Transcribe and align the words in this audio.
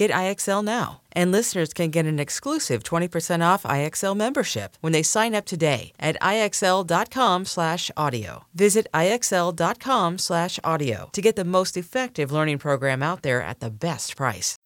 Get 0.00 0.10
IXL 0.12 0.64
now. 0.64 1.02
And 1.12 1.30
listeners 1.30 1.74
can 1.74 1.90
get 1.90 2.06
an 2.06 2.18
exclusive 2.18 2.82
20% 2.82 3.44
off 3.44 3.64
IXL 3.64 4.16
membership 4.16 4.78
when 4.80 4.94
they 4.94 5.02
sign 5.02 5.34
up 5.34 5.44
today 5.44 5.92
at 6.00 6.16
IXL.com/audio. 6.22 8.44
Visit 8.54 8.86
IXL.com/audio 8.94 11.10
to 11.12 11.20
get 11.20 11.36
the 11.36 11.44
most 11.44 11.76
effective 11.76 12.32
learning 12.32 12.56
program 12.56 13.02
out 13.02 13.20
there 13.20 13.42
at 13.42 13.60
the 13.60 13.68
best 13.68 14.16
price. 14.16 14.56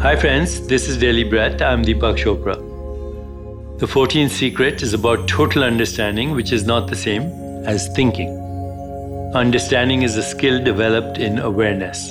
Hi, 0.00 0.14
friends, 0.14 0.64
this 0.68 0.88
is 0.88 0.96
Daily 0.96 1.24
Breath. 1.24 1.60
I'm 1.60 1.82
Deepak 1.82 2.18
Chopra. 2.22 2.65
The 3.78 3.84
14th 3.86 4.30
secret 4.30 4.80
is 4.80 4.94
about 4.94 5.28
total 5.28 5.62
understanding, 5.62 6.30
which 6.30 6.50
is 6.50 6.64
not 6.64 6.88
the 6.88 6.96
same 6.96 7.24
as 7.66 7.94
thinking. 7.94 8.30
Understanding 9.34 10.00
is 10.00 10.16
a 10.16 10.22
skill 10.22 10.64
developed 10.64 11.18
in 11.18 11.38
awareness, 11.38 12.10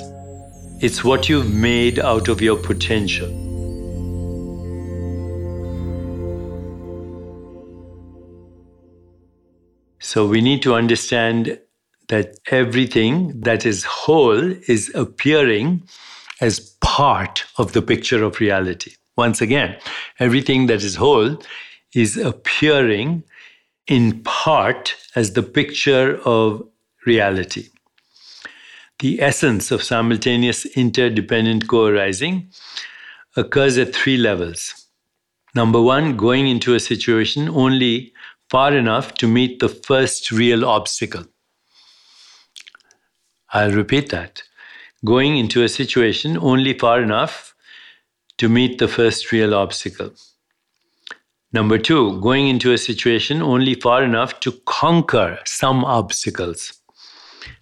it's 0.80 1.02
what 1.02 1.28
you've 1.28 1.52
made 1.52 1.98
out 1.98 2.28
of 2.28 2.40
your 2.40 2.56
potential. 2.56 3.26
So, 9.98 10.24
we 10.24 10.40
need 10.40 10.62
to 10.62 10.74
understand 10.74 11.58
that 12.06 12.38
everything 12.52 13.40
that 13.40 13.66
is 13.66 13.82
whole 13.82 14.52
is 14.68 14.92
appearing 14.94 15.82
as 16.40 16.60
part 16.80 17.44
of 17.58 17.72
the 17.72 17.82
picture 17.82 18.22
of 18.22 18.38
reality. 18.38 18.92
Once 19.16 19.40
again, 19.40 19.76
everything 20.18 20.66
that 20.66 20.82
is 20.82 20.96
whole 20.96 21.42
is 21.94 22.16
appearing 22.16 23.22
in 23.86 24.22
part 24.22 24.94
as 25.14 25.32
the 25.32 25.42
picture 25.42 26.20
of 26.24 26.62
reality. 27.06 27.68
The 28.98 29.20
essence 29.20 29.70
of 29.70 29.82
simultaneous 29.82 30.66
interdependent 30.66 31.68
co 31.68 31.86
arising 31.86 32.50
occurs 33.36 33.78
at 33.78 33.94
three 33.94 34.16
levels. 34.16 34.86
Number 35.54 35.80
one, 35.80 36.16
going 36.16 36.48
into 36.48 36.74
a 36.74 36.80
situation 36.80 37.48
only 37.48 38.12
far 38.50 38.76
enough 38.76 39.14
to 39.14 39.26
meet 39.26 39.60
the 39.60 39.68
first 39.68 40.30
real 40.30 40.64
obstacle. 40.64 41.24
I'll 43.52 43.72
repeat 43.72 44.10
that 44.10 44.42
going 45.04 45.36
into 45.36 45.62
a 45.62 45.68
situation 45.68 46.36
only 46.38 46.76
far 46.76 47.00
enough 47.00 47.54
to 48.38 48.48
meet 48.48 48.78
the 48.78 48.88
first 48.88 49.32
real 49.32 49.54
obstacle. 49.54 50.10
Number 51.52 51.78
two, 51.78 52.20
going 52.20 52.48
into 52.48 52.72
a 52.72 52.78
situation 52.78 53.40
only 53.40 53.74
far 53.74 54.02
enough 54.02 54.40
to 54.40 54.52
conquer 54.66 55.38
some 55.44 55.84
obstacles. 55.84 56.74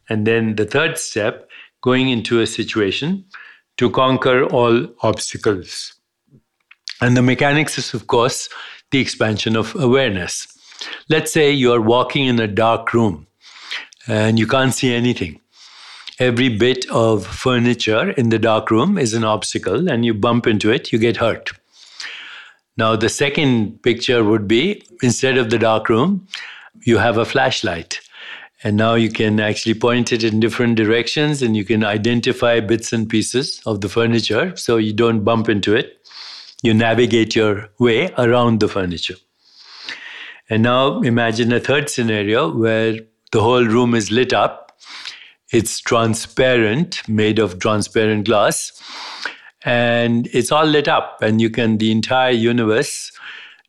And 0.09 0.27
then 0.27 0.57
the 0.57 0.65
third 0.65 0.99
step, 0.99 1.49
going 1.83 2.09
into 2.09 2.41
a 2.41 2.47
situation 2.47 3.25
to 3.77 3.91
conquer 3.91 4.45
all 4.47 4.89
obstacles. 5.03 5.95
And 7.01 7.17
the 7.17 7.23
mechanics 7.23 7.79
is, 7.79 7.95
of 7.95 8.07
course, 8.07 8.49
the 8.91 9.01
expansion 9.01 9.57
of 9.57 9.75
awareness. 9.77 10.47
Let's 11.09 11.33
say 11.33 11.51
you're 11.51 11.81
walking 11.81 12.27
in 12.27 12.41
a 12.41 12.49
dark 12.49 12.93
room 12.95 13.27
and 14.07 14.39
you 14.39 14.47
can't 14.47 14.75
see 14.75 14.95
anything 14.95 15.41
every 16.19 16.49
bit 16.49 16.89
of 16.91 17.27
furniture 17.27 18.11
in 18.11 18.29
the 18.29 18.39
dark 18.39 18.71
room 18.71 18.99
is 18.99 19.15
an 19.15 19.25
obstacle 19.25 19.89
and 19.89 20.05
you 20.05 20.15
bump 20.15 20.47
into 20.47 20.71
it, 20.71 20.93
you 20.93 20.99
get 20.99 21.17
hurt. 21.17 21.51
Now, 22.77 22.97
the 22.97 23.09
second 23.09 23.83
picture 23.83 24.25
would 24.25 24.49
be 24.49 24.85
instead 25.03 25.39
of 25.39 25.51
the 25.51 25.59
dark 25.59 25.89
room, 25.89 26.27
you 26.83 26.99
have 26.99 27.19
a 27.19 27.25
flashlight. 27.25 28.01
And 28.63 28.77
now 28.77 28.95
you 28.95 29.11
can 29.11 29.41
actually 29.41 29.75
point 29.75 30.13
it 30.13 30.25
in 30.25 30.41
different 30.41 30.77
directions 30.77 31.43
and 31.43 31.57
you 31.57 31.65
can 31.65 31.85
identify 31.85 32.61
bits 32.61 32.93
and 32.93 33.09
pieces 33.09 33.61
of 33.67 33.81
the 33.81 33.89
furniture 33.89 34.57
so 34.57 34.79
you 34.79 34.93
don't 34.93 35.23
bump 35.23 35.49
into 35.49 35.75
it. 35.75 36.09
You 36.63 36.73
navigate 36.73 37.37
your 37.37 37.69
way 37.79 38.11
around 38.17 38.61
the 38.61 38.69
furniture. 38.69 39.17
And 40.49 40.63
now 40.63 41.01
imagine 41.03 41.53
a 41.53 41.61
third 41.61 41.91
scenario 41.91 42.51
where 42.57 42.99
the 43.33 43.43
whole 43.43 43.65
room 43.65 43.95
is 43.95 44.11
lit 44.11 44.33
up 44.33 44.64
it's 45.55 45.79
transparent, 45.79 47.09
made 47.09 47.39
of 47.39 47.61
transparent 47.61 48.27
glass, 48.27 48.73
and 49.65 50.27
it's 50.33 50.51
all 50.51 50.65
lit 50.67 50.89
up, 50.89 51.23
and 51.23 51.41
you 51.41 51.49
can, 51.49 51.79
the 51.79 51.93
entire 51.93 52.33
universe 52.33 53.13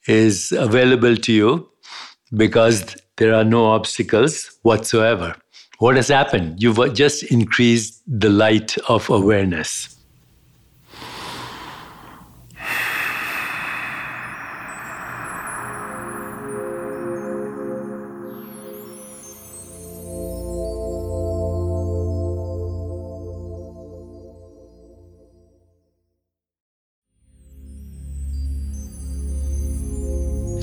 is 0.08 0.52
available 0.52 1.16
to 1.16 1.32
you 1.32 1.70
because 2.36 2.98
there 3.18 3.36
are 3.36 3.44
no 3.44 3.68
obstacles 3.68 4.58
whatsoever. 4.64 5.36
What 5.78 5.96
has 5.96 6.08
happened? 6.08 6.62
You've 6.62 6.94
just 6.96 7.24
increased 7.24 8.02
the 8.08 8.30
light 8.30 8.78
of 8.90 9.08
awareness. 9.10 9.96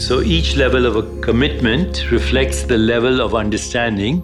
So 0.03 0.21
each 0.21 0.57
level 0.57 0.85
of 0.85 0.97
a 0.97 1.21
commitment 1.21 2.11
reflects 2.11 2.65
the 2.65 2.77
level 2.77 3.21
of 3.21 3.37
understanding 3.37 4.21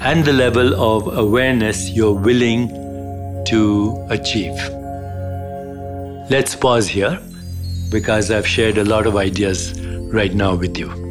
and 0.00 0.24
the 0.24 0.32
level 0.32 0.74
of 0.74 1.18
awareness 1.18 1.90
you're 1.90 2.14
willing 2.14 2.68
to 3.44 4.06
achieve. 4.08 4.56
Let's 6.30 6.56
pause 6.56 6.88
here 6.88 7.20
because 7.90 8.30
I've 8.30 8.46
shared 8.46 8.78
a 8.78 8.84
lot 8.84 9.06
of 9.06 9.16
ideas 9.16 9.78
right 10.14 10.34
now 10.34 10.54
with 10.54 10.78
you. 10.78 11.05